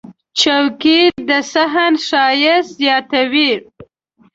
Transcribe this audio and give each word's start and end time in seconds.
چوکۍ 0.39 1.01
د 1.27 1.29
صحن 1.51 1.93
ښایست 2.07 2.71
زیاتوي. 2.79 3.51